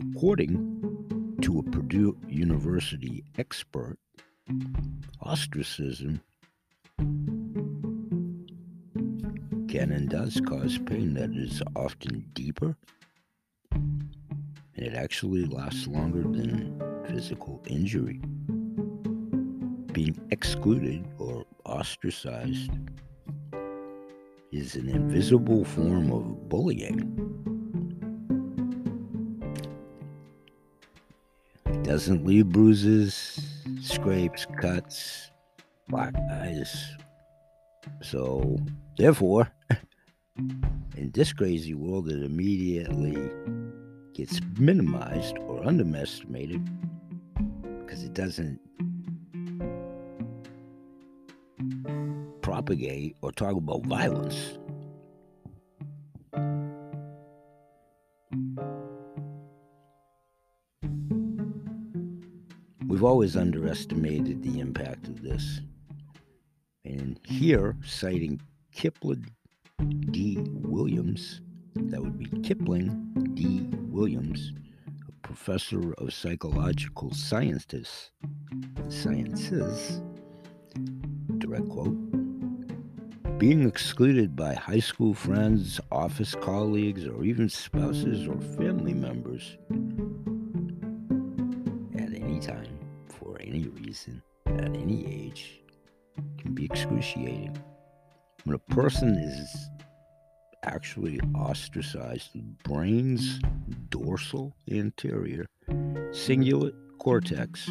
according 0.00 1.36
to 1.42 1.58
a 1.58 1.62
Purdue 1.62 2.16
University 2.28 3.24
expert, 3.36 3.98
ostracism 5.20 6.20
can 9.68 9.92
and 9.92 10.08
does 10.08 10.40
cause 10.46 10.78
pain 10.78 11.14
that 11.14 11.30
is 11.30 11.62
often 11.76 12.24
deeper 12.32 12.76
and 14.78 14.86
it 14.86 14.94
actually 14.94 15.44
lasts 15.44 15.88
longer 15.88 16.22
than 16.22 16.80
physical 17.08 17.60
injury. 17.66 18.20
Being 19.92 20.16
excluded 20.30 21.04
or 21.18 21.44
ostracized 21.64 22.70
is 24.52 24.76
an 24.76 24.88
invisible 24.88 25.64
form 25.64 26.12
of 26.12 26.48
bullying. 26.48 27.27
Doesn't 31.88 32.26
leave 32.26 32.50
bruises, 32.50 33.40
scrapes, 33.80 34.46
cuts, 34.60 35.30
black 35.88 36.14
eyes. 36.30 36.86
So, 38.02 38.58
therefore, 38.98 39.50
in 40.36 41.10
this 41.14 41.32
crazy 41.32 41.72
world, 41.72 42.10
it 42.10 42.22
immediately 42.22 43.30
gets 44.12 44.38
minimized 44.58 45.38
or 45.38 45.66
underestimated 45.66 46.62
because 47.78 48.04
it 48.04 48.12
doesn't 48.12 48.60
propagate 52.42 53.16
or 53.22 53.32
talk 53.32 53.56
about 53.56 53.86
violence. 53.86 54.58
We've 62.98 63.04
always 63.04 63.36
underestimated 63.36 64.42
the 64.42 64.58
impact 64.58 65.06
of 65.06 65.22
this. 65.22 65.60
And 66.84 67.20
here, 67.24 67.76
citing 67.84 68.40
Kipling 68.72 69.24
D. 70.10 70.38
Williams, 70.50 71.40
that 71.76 72.02
would 72.02 72.18
be 72.18 72.26
Kipling 72.40 73.12
D. 73.34 73.68
Williams, 73.86 74.52
a 75.06 75.12
professor 75.24 75.92
of 75.98 76.12
psychological 76.12 77.14
sciences, 77.14 78.10
sciences, 78.88 80.02
direct 81.38 81.68
quote, 81.68 81.96
being 83.38 83.64
excluded 83.64 84.34
by 84.34 84.54
high 84.54 84.80
school 84.80 85.14
friends, 85.14 85.78
office 85.92 86.34
colleagues, 86.34 87.06
or 87.06 87.22
even 87.22 87.48
spouses 87.48 88.26
or 88.26 88.40
family 88.56 88.92
members 88.92 89.56
at 91.96 92.12
any 92.12 92.40
time, 92.40 92.67
any 93.58 93.68
reason, 93.68 94.22
at 94.46 94.76
any 94.76 95.04
age, 95.06 95.60
can 96.38 96.54
be 96.54 96.64
excruciating. 96.64 97.58
When 98.44 98.54
a 98.54 98.74
person 98.74 99.16
is 99.16 99.68
actually 100.62 101.20
ostracized, 101.34 102.34
the 102.34 102.42
brain's 102.62 103.40
dorsal 103.88 104.54
anterior 104.70 105.46
cingulate 106.10 106.74
cortex, 106.98 107.68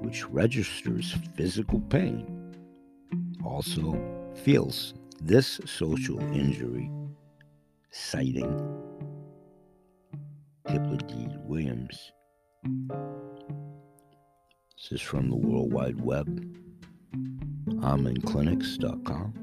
which 0.00 0.24
registers 0.26 1.16
physical 1.34 1.80
pain, 1.80 2.54
also 3.44 4.00
feels 4.44 4.94
this 5.20 5.60
social 5.66 6.20
injury, 6.32 6.88
citing 7.90 8.76
D. 10.68 10.78
Williams. 11.46 12.12
This 14.82 15.02
is 15.02 15.06
from 15.06 15.28
the 15.28 15.36
World 15.36 15.74
Wide 15.74 16.00
Web, 16.00 16.26
AmenClinics.com 17.68 19.34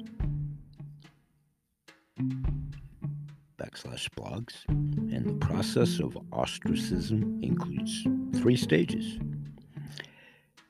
backslash 3.60 4.10
blogs, 4.18 4.68
and 4.68 5.28
the 5.28 5.34
process 5.46 6.00
of 6.00 6.18
ostracism 6.32 7.40
includes 7.44 8.08
three 8.42 8.58
stages. 8.58 9.20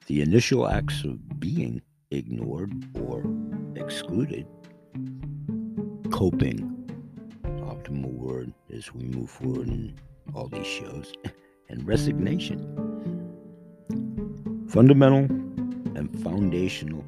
The 0.08 0.22
initial 0.22 0.68
acts 0.68 1.06
of 1.06 1.40
being 1.40 1.82
ignored 2.12 2.74
or 3.00 3.24
excluded, 3.78 4.46
coping, 6.12 6.60
optimal 7.62 8.12
word 8.12 8.54
as 8.74 8.94
we 8.94 9.06
move 9.06 9.30
forward 9.30 9.70
in 9.70 9.98
all 10.36 10.50
these 10.50 10.68
shows, 10.68 11.14
and 11.70 11.88
resignation. 11.88 12.87
Fundamental 14.70 15.24
and 15.96 16.10
foundational 16.22 17.06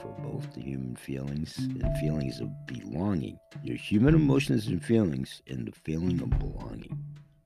for 0.00 0.14
both 0.22 0.54
the 0.54 0.62
human 0.62 0.96
feelings 0.96 1.58
and 1.58 1.98
feelings 1.98 2.40
of 2.40 2.48
belonging. 2.66 3.38
Your 3.62 3.76
human 3.76 4.14
emotions 4.14 4.68
and 4.68 4.82
feelings 4.82 5.42
and 5.46 5.68
the 5.68 5.72
feeling 5.72 6.18
of 6.22 6.30
belonging. 6.38 6.98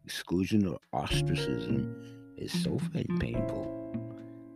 Exclusion 0.04 0.68
or 0.68 0.78
ostracism 0.92 1.96
is 2.36 2.52
so 2.62 2.78
painful 3.18 3.66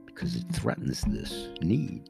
because 0.07 0.37
it 0.37 0.45
threatens 0.53 1.01
this 1.01 1.49
need 1.61 2.09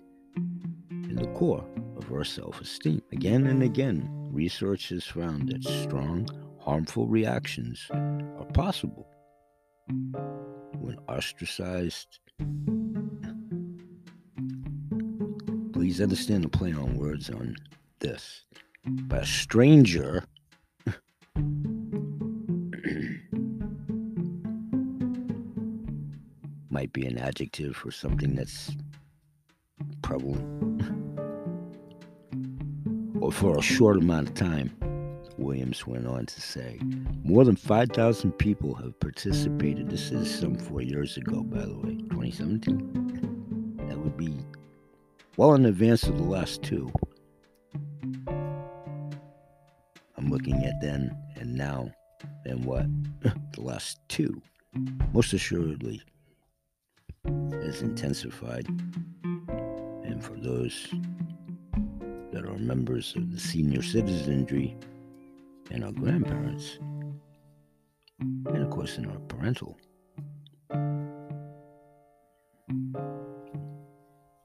in 0.90 1.16
the 1.16 1.28
core 1.28 1.64
of 1.96 2.12
our 2.12 2.24
self 2.24 2.60
esteem. 2.60 3.00
Again 3.10 3.46
and 3.46 3.62
again, 3.62 4.06
research 4.30 4.90
has 4.90 5.04
found 5.04 5.48
that 5.48 5.64
strong, 5.64 6.28
harmful 6.60 7.06
reactions 7.06 7.86
are 7.90 8.46
possible 8.52 9.08
when 9.88 10.98
ostracized. 11.08 12.20
Please 15.72 16.00
understand 16.00 16.44
the 16.44 16.48
play 16.48 16.72
on 16.72 16.96
words 16.96 17.30
on 17.30 17.56
this. 18.00 18.44
By 18.84 19.18
a 19.18 19.26
stranger 19.26 20.24
might 26.70 26.92
be 26.92 27.06
an 27.06 27.18
adjective 27.18 27.76
for 27.76 27.90
something 27.90 28.34
that's 28.34 28.72
prevalent. 30.02 30.64
or 33.24 33.32
for 33.32 33.56
a 33.56 33.62
short 33.62 33.96
amount 33.96 34.28
of 34.28 34.34
time, 34.34 34.70
Williams 35.38 35.86
went 35.86 36.06
on 36.06 36.26
to 36.26 36.40
say. 36.40 36.78
More 37.22 37.44
than 37.44 37.56
5,000 37.56 38.32
people 38.32 38.74
have 38.74 38.98
participated. 39.00 39.90
This 39.90 40.10
is 40.10 40.32
some 40.32 40.54
four 40.56 40.82
years 40.82 41.16
ago, 41.16 41.42
by 41.42 41.60
the 41.60 41.76
way, 41.76 41.96
2017. 42.10 43.86
That 43.88 43.98
would 43.98 44.16
be 44.16 44.38
well 45.36 45.54
in 45.54 45.66
advance 45.66 46.04
of 46.04 46.16
the 46.16 46.24
last 46.24 46.62
two. 46.62 46.92
I'm 50.16 50.30
looking 50.30 50.64
at 50.64 50.80
then 50.80 51.16
and 51.36 51.54
now 51.54 51.90
and 52.44 52.64
what? 52.64 52.86
the 53.22 53.60
last 53.60 53.98
two. 54.08 54.40
Most 55.12 55.32
assuredly, 55.32 56.02
has 57.62 57.82
intensified. 57.82 58.66
And 60.04 60.22
for 60.22 60.34
those 60.34 60.88
that 62.32 62.44
are 62.44 62.58
members 62.58 63.14
of 63.16 63.32
the 63.32 63.38
senior 63.38 63.82
citizenry 63.82 64.76
and 65.70 65.84
our 65.84 65.92
grandparents, 65.92 66.78
and 68.20 68.56
of 68.56 68.70
course 68.70 68.98
in 68.98 69.06
our 69.06 69.18
parental. 69.28 69.76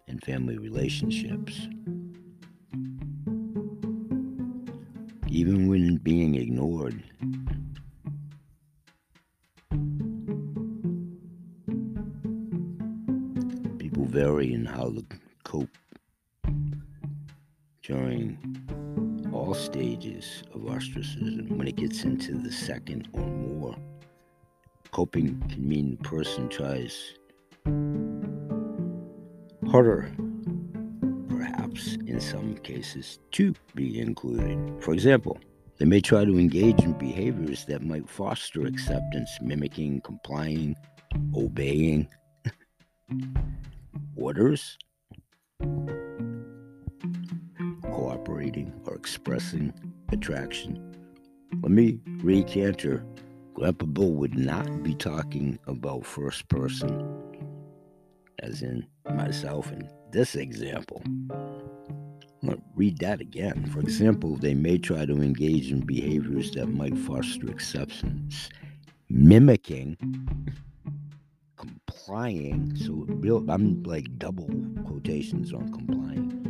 And 0.07 0.23
family 0.23 0.57
relationships. 0.57 1.67
Even 5.27 5.67
when 5.67 5.97
being 5.97 6.35
ignored, 6.35 7.03
people 13.77 14.05
vary 14.05 14.53
in 14.53 14.65
how 14.65 14.89
to 14.89 15.05
cope 15.43 15.69
during 17.83 18.37
all 19.49 19.55
stages 19.55 20.43
of 20.53 20.67
ostracism. 20.67 21.57
When 21.57 21.67
it 21.67 21.75
gets 21.75 22.03
into 22.03 22.37
the 22.37 22.51
second 22.51 23.07
or 23.13 23.25
more, 23.25 23.75
coping 24.91 25.41
can 25.49 25.67
mean 25.67 25.97
the 25.97 26.07
person 26.07 26.49
tries 26.49 27.15
harder, 29.71 30.11
perhaps 31.27 31.95
in 32.05 32.21
some 32.21 32.57
cases, 32.57 33.17
to 33.31 33.55
be 33.73 33.99
included. 33.99 34.83
For 34.83 34.93
example, 34.93 35.39
they 35.79 35.85
may 35.85 36.01
try 36.01 36.25
to 36.25 36.37
engage 36.37 36.83
in 36.83 36.93
behaviors 36.93 37.65
that 37.65 37.81
might 37.81 38.07
foster 38.07 38.67
acceptance, 38.67 39.31
mimicking, 39.41 40.01
complying, 40.01 40.75
obeying 41.35 42.07
orders, 44.15 44.77
cooperating, 48.19 48.73
or 48.85 48.95
expressing 48.95 49.73
attraction. 50.11 50.95
Let 51.61 51.71
me 51.71 51.99
recanter. 52.21 53.05
Grandpa 53.53 53.85
Bill 53.85 54.11
would 54.11 54.37
not 54.37 54.83
be 54.83 54.93
talking 54.93 55.59
about 55.67 56.05
first 56.05 56.47
person, 56.49 57.05
as 58.39 58.61
in 58.61 58.85
myself 59.15 59.71
in 59.71 59.89
this 60.11 60.35
example. 60.35 61.01
I'm 61.05 62.47
going 62.47 62.57
to 62.57 62.63
read 62.75 62.99
that 62.99 63.19
again. 63.19 63.65
For 63.67 63.79
example, 63.79 64.35
they 64.37 64.53
may 64.53 64.77
try 64.77 65.05
to 65.05 65.21
engage 65.21 65.71
in 65.71 65.81
behaviors 65.81 66.51
that 66.51 66.67
might 66.67 66.97
foster 66.97 67.47
acceptance, 67.47 68.49
mimicking, 69.09 69.97
complying. 71.57 72.75
So 72.77 73.05
I'm 73.49 73.83
like 73.83 74.17
double 74.17 74.49
quotations 74.85 75.51
on 75.53 75.71
complying 75.73 76.48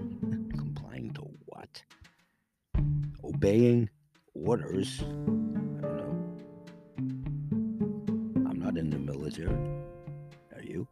Obeying 3.29 3.89
orders. 4.33 5.01
I 5.01 5.03
don't 5.03 5.81
know. 5.81 6.29
I'm 8.49 8.59
not 8.59 8.75
in 8.75 8.89
the 8.89 8.97
military. 8.97 9.53
Are 10.55 10.63
you? 10.63 10.87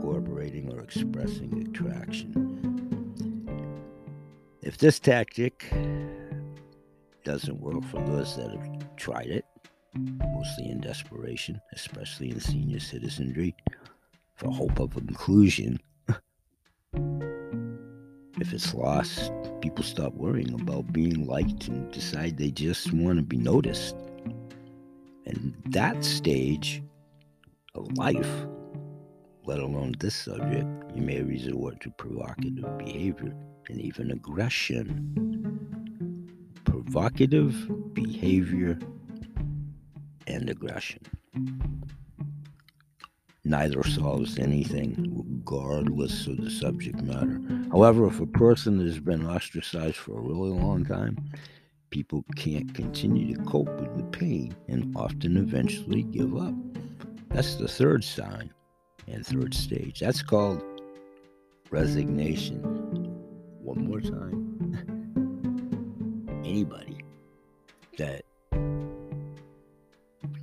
Cooperating 0.00 0.72
or 0.72 0.80
expressing 0.80 1.68
attraction. 1.68 2.32
If 4.62 4.78
this 4.78 4.98
tactic 4.98 5.70
doesn't 7.24 7.60
work 7.60 7.84
for 7.84 8.00
those 8.00 8.36
that 8.36 8.50
have 8.50 8.96
tried 8.96 9.26
it, 9.26 9.44
mostly 9.94 10.70
in 10.70 10.80
desperation, 10.80 11.60
especially 11.74 12.30
in 12.30 12.40
senior 12.40 12.80
citizenry, 12.80 13.54
for 14.36 14.50
hope 14.50 14.80
of 14.80 14.96
inclusion. 14.96 15.78
if 18.42 18.52
it's 18.52 18.74
lost, 18.74 19.30
people 19.60 19.84
stop 19.84 20.12
worrying 20.14 20.52
about 20.60 20.92
being 20.92 21.28
liked 21.28 21.68
and 21.68 21.88
decide 21.92 22.36
they 22.36 22.50
just 22.50 22.92
want 22.92 23.16
to 23.16 23.22
be 23.22 23.36
noticed. 23.36 23.94
And 25.26 25.54
that 25.66 26.04
stage 26.04 26.82
of 27.76 27.96
life, 27.96 28.46
let 29.44 29.60
alone 29.60 29.94
this 30.00 30.16
subject, 30.16 30.66
you 30.92 31.02
may 31.02 31.22
resort 31.22 31.80
to 31.82 31.90
provocative 31.92 32.78
behavior 32.78 33.32
and 33.68 33.80
even 33.80 34.10
aggression. 34.10 34.88
Provocative 36.64 37.54
behavior 37.94 38.76
and 40.26 40.50
aggression. 40.50 40.98
Neither 43.44 43.78
mm-hmm. 43.78 44.00
solves 44.00 44.38
anything, 44.38 44.94
regardless 45.26 46.26
of 46.28 46.36
the 46.38 46.50
subject 46.50 47.02
matter. 47.02 47.40
However, 47.70 48.06
if 48.06 48.20
a 48.20 48.26
person 48.26 48.78
has 48.86 49.00
been 49.00 49.26
ostracized 49.26 49.96
for 49.96 50.18
a 50.18 50.22
really 50.22 50.50
long 50.50 50.84
time, 50.84 51.18
people 51.90 52.24
can't 52.36 52.72
continue 52.72 53.34
to 53.36 53.42
cope 53.42 53.68
with 53.80 53.96
the 53.96 54.04
pain 54.16 54.54
and 54.68 54.96
often 54.96 55.36
eventually 55.36 56.04
give 56.04 56.36
up. 56.36 56.54
That's 57.28 57.56
the 57.56 57.66
third 57.66 58.04
sign 58.04 58.52
and 59.08 59.26
third 59.26 59.54
stage. 59.54 60.00
That's 60.00 60.22
called 60.22 60.62
resignation. 61.70 62.60
One 63.60 63.88
more 63.88 64.00
time. 64.00 64.50
Anybody 66.44 66.98
that, 67.98 68.24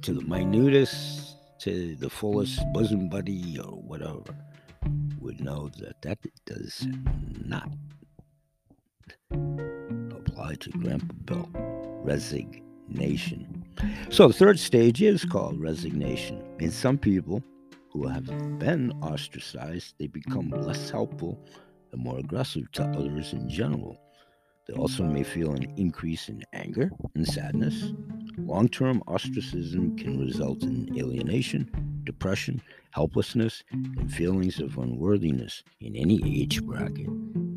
to 0.01 0.13
the 0.13 0.21
minutest, 0.21 1.28
to 1.59 1.95
the 1.95 2.09
fullest 2.09 2.61
bosom 2.73 3.09
buddy 3.09 3.59
or 3.59 3.71
whatever, 3.71 4.35
would 5.19 5.41
know 5.41 5.69
that 5.79 6.01
that 6.01 6.19
does 6.45 6.87
not 7.45 7.69
apply 9.31 10.55
to 10.55 10.69
Grandpa 10.71 11.13
Bill. 11.25 11.49
Resignation. 12.03 13.65
So 14.09 14.29
the 14.29 14.33
third 14.33 14.57
stage 14.57 15.01
is 15.01 15.25
called 15.25 15.59
resignation. 15.59 16.41
In 16.59 16.71
some 16.71 16.97
people 16.97 17.43
who 17.91 18.07
have 18.07 18.25
been 18.57 18.91
ostracized, 19.01 19.95
they 19.99 20.07
become 20.07 20.49
less 20.49 20.89
helpful 20.89 21.37
and 21.91 22.01
more 22.01 22.19
aggressive 22.19 22.71
to 22.73 22.83
others 22.83 23.33
in 23.33 23.49
general. 23.49 23.99
They 24.67 24.75
also 24.75 25.03
may 25.03 25.23
feel 25.23 25.51
an 25.51 25.73
increase 25.77 26.29
in 26.29 26.43
anger 26.53 26.89
and 27.15 27.27
sadness. 27.27 27.91
Long 28.45 28.67
term 28.67 29.03
ostracism 29.07 29.95
can 29.97 30.19
result 30.19 30.63
in 30.63 30.89
alienation, 30.97 31.69
depression, 32.03 32.61
helplessness, 32.91 33.63
and 33.71 34.11
feelings 34.11 34.59
of 34.59 34.77
unworthiness 34.77 35.63
in 35.81 35.95
any 35.95 36.19
age 36.41 36.63
bracket. 36.63 37.07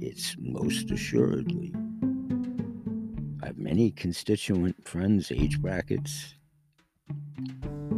It's 0.00 0.36
most 0.38 0.90
assuredly 0.90 1.72
I 3.42 3.46
have 3.46 3.58
many 3.58 3.90
constituent 3.90 4.86
friends, 4.86 5.32
age 5.32 5.60
brackets. 5.60 6.34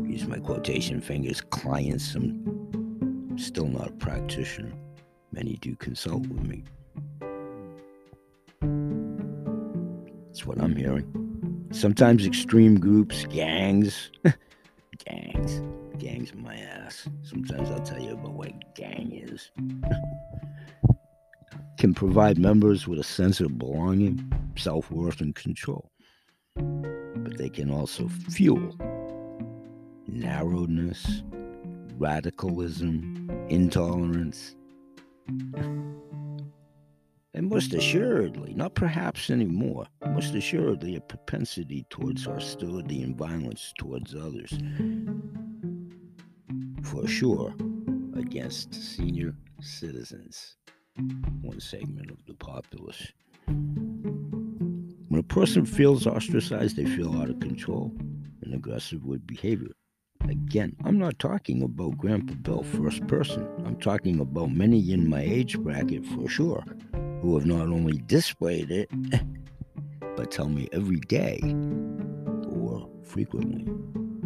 Use 0.07 0.27
my 0.27 0.39
quotation 0.39 1.03
fingers, 1.03 1.43
clients. 1.43 2.15
I'm 2.15 3.37
still 3.37 3.67
not 3.67 3.89
a 3.89 3.93
practitioner. 3.93 4.73
Many 5.33 5.57
do 5.57 5.77
consult 5.77 6.27
with 6.29 6.47
me. 6.47 6.65
That's 10.29 10.47
what 10.47 10.59
I'm 10.59 10.75
hearing. 10.75 11.24
Sometimes 11.75 12.25
extreme 12.25 12.79
groups, 12.79 13.27
gangs, 13.27 14.13
gangs, 15.05 15.61
gangs 15.99 16.31
in 16.31 16.41
my 16.41 16.55
ass. 16.55 17.09
Sometimes 17.23 17.69
I'll 17.69 17.83
tell 17.83 18.01
you 18.01 18.13
about 18.13 18.33
what 18.33 18.75
gang 18.77 19.11
is. 19.13 19.51
can 21.79 21.93
provide 21.93 22.39
members 22.39 22.87
with 22.87 23.01
a 23.01 23.05
sense 23.05 23.41
of 23.41 23.59
belonging, 23.59 24.33
self 24.57 24.91
worth, 24.91 25.21
and 25.21 25.35
control. 25.35 25.91
But 26.55 27.37
they 27.37 27.49
can 27.49 27.71
also 27.71 28.09
fuel 28.09 28.77
narrowness, 30.07 31.25
radicalism, 31.99 33.29
intolerance, 33.49 34.55
and 37.35 37.49
most 37.49 37.75
assuredly, 37.75 38.55
not 38.55 38.75
perhaps 38.75 39.29
anymore, 39.29 39.87
most 40.15 40.35
assuredly, 40.37 40.95
a 40.95 41.01
propensity 41.01 41.85
towards 41.91 42.25
hostility 42.25 43.03
and 43.03 43.17
violence 43.17 43.73
towards 43.77 44.15
others. 44.15 44.57
For 46.85 47.09
sure, 47.09 47.53
against 48.15 48.73
senior 48.75 49.35
citizens 49.61 50.57
one 51.43 51.59
segment 51.59 52.13
of 52.13 52.25
the 52.27 52.35
populace. 52.35 53.13
When 53.47 55.19
a 55.19 55.23
person 55.25 55.67
feels 55.67 56.07
ostracized, 56.07 56.77
they 56.77 56.87
feel 56.87 57.21
out 57.21 57.31
of 57.31 57.41
control 57.41 57.93
and 58.43 58.55
aggressive 58.55 59.05
with 59.05 59.27
behavior. 59.27 59.73
Again, 60.29 60.77
I'm 60.85 60.99
not 60.99 61.19
talking 61.19 61.65
about 61.65 61.99
Grandpa 61.99 62.35
Bill 62.35 62.63
first 62.63 63.05
person. 63.09 63.49
I'm 63.67 63.77
talking 63.81 64.21
about 64.21 64.53
many 64.53 64.93
in 64.93 65.09
my 65.09 65.23
age 65.23 65.59
bracket 65.59 66.07
for 66.07 66.29
sure 66.29 66.65
who 67.21 67.37
have 67.37 67.47
not 67.47 67.69
only 67.69 67.99
displayed 68.07 68.71
it, 68.71 68.91
but 70.17 70.31
tell 70.31 70.49
me 70.49 70.69
every 70.73 71.01
day 71.01 71.41
or 72.49 72.89
frequently 73.03 73.65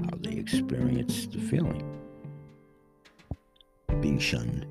how 0.05 0.17
they 0.21 0.33
experience 0.33 1.27
the 1.27 1.39
feeling. 1.39 1.85
Being 4.01 4.19
shunned, 4.19 4.67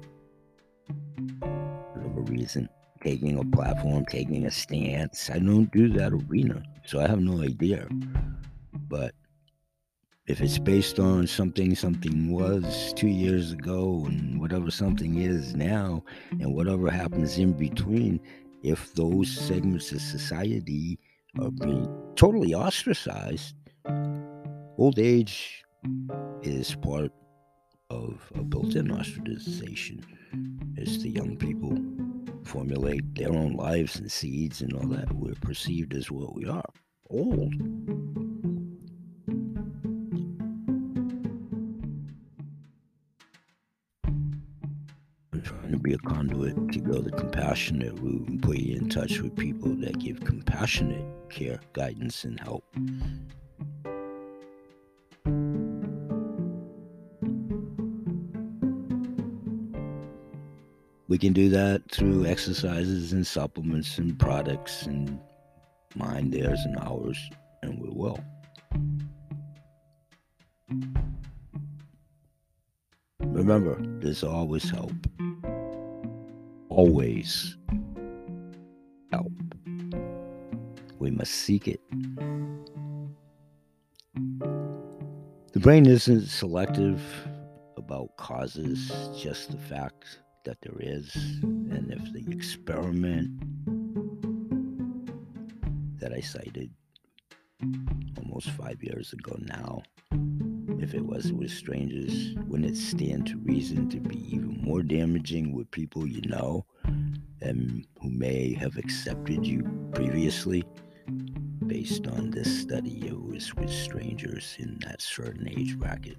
whatever 1.41 2.21
reason, 2.21 2.69
taking 3.01 3.37
a 3.37 3.45
platform, 3.45 4.05
taking 4.05 4.45
a 4.45 4.51
stance. 4.51 5.29
I 5.29 5.39
don't 5.39 5.71
do 5.71 5.89
that 5.93 6.13
arena, 6.13 6.63
so 6.85 6.99
I 6.99 7.07
have 7.07 7.19
no 7.19 7.41
idea. 7.41 7.87
But 8.87 9.13
if 10.27 10.41
it's 10.41 10.59
based 10.59 10.99
on 10.99 11.25
something 11.25 11.73
something 11.75 12.31
was 12.31 12.93
two 12.93 13.07
years 13.07 13.53
ago 13.53 14.03
and 14.07 14.39
whatever 14.39 14.69
something 14.69 15.21
is 15.21 15.55
now 15.55 16.03
and 16.31 16.53
whatever 16.53 16.89
happens 16.89 17.37
in 17.37 17.53
between, 17.53 18.19
if 18.61 18.93
those 18.93 19.29
segments 19.29 19.91
of 19.91 20.01
society 20.01 20.99
are 21.39 21.51
being 21.51 21.87
totally 22.15 22.53
ostracized, 22.53 23.55
old 24.77 24.99
age 24.99 25.63
is 26.41 26.75
part 26.75 27.11
of 27.89 28.31
a 28.35 28.43
built-in 28.43 28.87
ostracization 28.87 30.03
as 30.77 31.01
the 31.01 31.09
young 31.09 31.37
people 31.37 31.77
formulate 32.43 33.15
their 33.15 33.31
own 33.31 33.53
lives 33.53 33.97
and 33.97 34.11
seeds 34.11 34.61
and 34.61 34.73
all 34.73 34.87
that. 34.87 35.11
We're 35.13 35.35
perceived 35.35 35.93
as 35.93 36.11
what 36.11 36.35
we 36.35 36.45
are 36.45 36.69
old. 37.09 37.53
To 45.71 45.79
be 45.79 45.93
a 45.93 45.97
conduit 45.99 46.71
to 46.71 46.79
go 46.79 47.01
the 47.01 47.11
compassionate 47.11 47.93
route 47.99 48.27
and 48.27 48.41
put 48.41 48.57
you 48.57 48.75
in 48.75 48.89
touch 48.89 49.19
with 49.19 49.35
people 49.35 49.75
that 49.75 49.99
give 49.99 50.19
compassionate 50.21 51.05
care, 51.29 51.59
guidance, 51.73 52.23
and 52.23 52.39
help. 52.39 52.63
We 61.09 61.17
can 61.17 61.31
do 61.33 61.49
that 61.49 61.89
through 61.89 62.25
exercises 62.25 63.13
and 63.13 63.25
supplements 63.25 63.97
and 63.97 64.19
products 64.19 64.85
and 64.85 65.19
mine, 65.95 66.31
theirs, 66.31 66.59
and 66.65 66.77
ours, 66.79 67.17
and 67.63 67.81
we 67.81 67.89
will. 67.89 68.19
Remember, 73.21 73.77
there's 73.99 74.23
always 74.23 74.69
help. 74.69 75.06
Always 76.77 77.57
help. 79.11 79.31
We 80.99 81.09
must 81.09 81.31
seek 81.31 81.67
it. 81.67 81.81
The 85.53 85.59
brain 85.59 85.87
isn't 85.87 86.27
selective 86.27 87.01
about 87.77 88.15
causes, 88.17 88.91
just 89.19 89.49
the 89.49 89.57
fact 89.57 90.19
that 90.45 90.59
there 90.61 90.77
is, 90.79 91.15
and 91.41 91.91
if 91.91 92.13
the 92.13 92.31
experiment 92.31 93.31
that 95.99 96.13
I 96.13 96.19
cited 96.19 96.69
almost 98.17 98.49
five 98.51 98.83
years 98.83 99.13
ago 99.13 99.35
now, 99.39 99.81
if 100.79 100.93
it 100.93 101.05
was 101.05 101.33
with 101.33 101.51
strangers, 101.51 102.35
wouldn't 102.47 102.69
it 102.69 102.77
stand 102.77 103.27
to 103.27 103.37
reason 103.39 103.89
to 103.89 103.99
be 103.99 104.17
even 104.33 104.59
more 104.61 104.83
damaging 104.83 105.53
with 105.53 105.69
people 105.71 106.07
you 106.07 106.21
know 106.21 106.65
and 107.41 107.85
who 108.01 108.09
may 108.09 108.53
have 108.53 108.77
accepted 108.77 109.45
you 109.45 109.63
previously? 109.93 110.63
Based 111.65 112.07
on 112.07 112.31
this 112.31 112.61
study, 112.61 113.07
it 113.07 113.19
was 113.19 113.53
with 113.55 113.71
strangers 113.71 114.55
in 114.59 114.77
that 114.85 115.01
certain 115.01 115.49
age 115.49 115.77
bracket. 115.77 116.17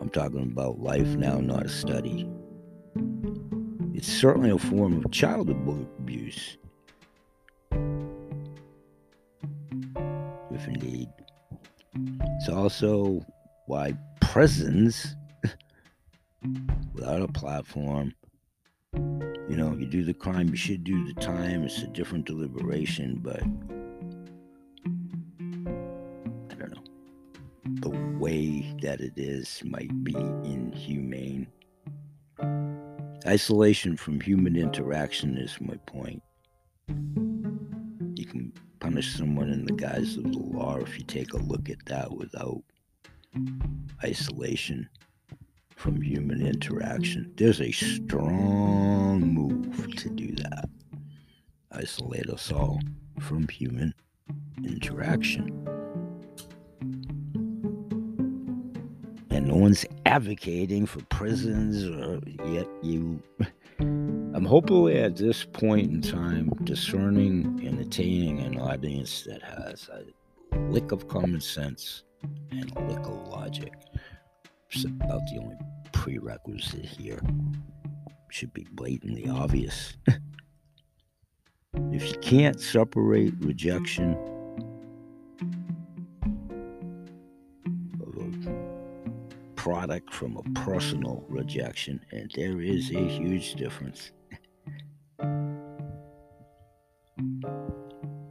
I'm 0.00 0.10
talking 0.10 0.42
about 0.42 0.80
life 0.80 1.08
now, 1.16 1.38
not 1.38 1.66
a 1.66 1.68
study. 1.68 2.28
It's 3.94 4.08
certainly 4.08 4.50
a 4.50 4.58
form 4.58 5.04
of 5.04 5.10
child 5.10 5.50
abuse. 5.50 6.58
If 10.60 10.68
indeed. 10.68 11.08
It's 12.36 12.50
also 12.50 13.24
why 13.66 13.94
prisons, 14.20 15.16
without 16.92 17.22
a 17.22 17.28
platform, 17.28 18.12
you 18.92 19.56
know, 19.56 19.74
you 19.78 19.86
do 19.86 20.04
the 20.04 20.12
crime, 20.12 20.50
you 20.50 20.56
should 20.56 20.84
do 20.84 21.06
the 21.06 21.18
time. 21.18 21.64
It's 21.64 21.80
a 21.80 21.86
different 21.86 22.26
deliberation, 22.26 23.20
but 23.22 23.42
I 26.50 26.54
don't 26.58 26.74
know. 26.74 26.84
The 27.80 28.18
way 28.18 28.76
that 28.82 29.00
it 29.00 29.14
is 29.16 29.62
might 29.64 30.04
be 30.04 30.14
inhumane. 30.14 31.46
Isolation 33.26 33.96
from 33.96 34.20
human 34.20 34.56
interaction 34.56 35.38
is 35.38 35.58
my 35.58 35.76
point. 35.86 36.22
You 36.88 38.26
can 38.26 38.52
punish 38.80 39.14
someone 39.14 39.50
in 39.50 39.66
the 39.66 39.72
guise 39.72 40.16
of 40.16 40.24
the 40.24 40.38
law 40.38 40.76
if 40.76 40.98
you 40.98 41.04
take 41.04 41.34
a 41.34 41.38
look 41.38 41.68
at 41.68 41.84
that 41.86 42.10
without 42.12 42.62
isolation 44.02 44.88
from 45.76 46.00
human 46.00 46.44
interaction. 46.44 47.32
There's 47.36 47.60
a 47.60 47.70
strong 47.70 49.20
move 49.20 49.94
to 49.96 50.08
do 50.08 50.34
that. 50.36 50.68
Isolate 51.72 52.28
us 52.28 52.50
all 52.50 52.80
from 53.20 53.46
human 53.48 53.94
interaction. 54.64 55.48
And 59.30 59.46
no 59.46 59.56
one's 59.56 59.84
advocating 60.06 60.86
for 60.86 61.02
prisons 61.04 61.86
or 61.86 62.20
yet 62.48 62.66
you 62.82 63.22
I'm 64.40 64.46
hopefully 64.46 64.96
at 64.96 65.16
this 65.16 65.44
point 65.44 65.92
in 65.92 66.00
time 66.00 66.48
discerning 66.64 67.60
and 67.62 67.78
attaining 67.78 68.40
an 68.40 68.58
audience 68.58 69.24
that 69.24 69.42
has 69.42 69.90
a 69.92 70.58
lick 70.70 70.92
of 70.92 71.08
common 71.08 71.42
sense 71.42 72.04
and 72.50 72.74
a 72.74 72.80
lick 72.84 73.00
of 73.00 73.28
logic. 73.28 73.74
It's 74.70 74.86
about 74.86 75.20
the 75.26 75.40
only 75.42 75.58
prerequisite 75.92 76.86
here. 76.86 77.20
Should 78.30 78.54
be 78.54 78.66
blatantly 78.72 79.28
obvious. 79.28 79.98
if 81.92 82.08
you 82.08 82.18
can't 82.22 82.58
separate 82.58 83.34
rejection 83.40 84.14
of 88.00 88.16
a 88.16 89.54
product 89.54 90.14
from 90.14 90.38
a 90.38 90.42
personal 90.60 91.26
rejection, 91.28 92.00
and 92.10 92.32
there 92.34 92.62
is 92.62 92.90
a 92.90 93.06
huge 93.06 93.52
difference. 93.56 94.12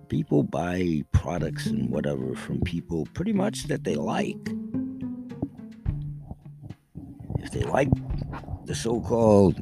People 0.09 0.43
buy 0.43 1.03
products 1.11 1.67
and 1.67 1.89
whatever 1.89 2.35
from 2.35 2.59
people 2.61 3.07
pretty 3.13 3.33
much 3.33 3.63
that 3.67 3.83
they 3.83 3.95
like. 3.95 4.37
If 7.39 7.51
they 7.51 7.61
like 7.61 7.89
the 8.65 8.75
so 8.75 8.99
called 9.01 9.61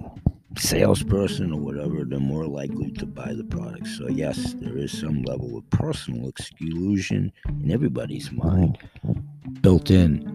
salesperson 0.58 1.54
or 1.54 1.60
whatever, 1.60 2.04
they're 2.04 2.20
more 2.20 2.48
likely 2.48 2.92
to 2.94 3.06
buy 3.06 3.34
the 3.34 3.44
product. 3.44 3.88
So, 3.88 4.08
yes, 4.08 4.54
there 4.54 4.78
is 4.78 4.98
some 4.98 5.22
level 5.24 5.58
of 5.58 5.70
personal 5.70 6.28
exclusion 6.28 7.32
in 7.62 7.72
everybody's 7.72 8.32
mind 8.32 8.78
built 9.62 9.92
in. 9.92 10.34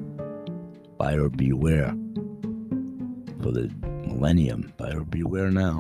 Buyer 0.98 1.28
beware 1.28 1.96
for 3.42 3.50
the 3.50 3.70
millennium. 4.06 4.72
Buyer 4.76 5.00
beware 5.00 5.50
now. 5.50 5.78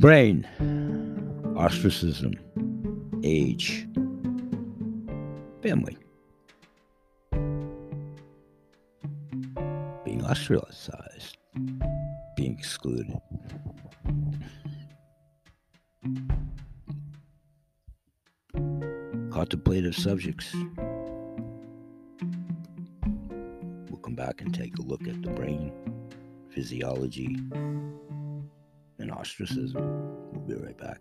Brain. 0.00 0.48
Ostracism, 1.58 2.32
age, 3.22 3.86
family, 5.62 5.98
being 10.02 10.24
ostracized, 10.24 11.36
being 12.34 12.56
excluded. 12.58 13.20
Contemplative 19.30 19.94
subjects. 19.94 20.54
We'll 23.90 24.00
come 24.02 24.14
back 24.14 24.40
and 24.40 24.54
take 24.54 24.78
a 24.78 24.82
look 24.82 25.06
at 25.06 25.20
the 25.20 25.28
brain, 25.28 25.74
physiology, 26.48 27.36
ostracism. 29.12 29.82
We'll 30.32 30.40
be 30.46 30.54
right 30.54 30.78
back. 30.78 31.00